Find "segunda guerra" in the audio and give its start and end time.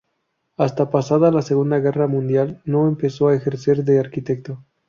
1.43-2.07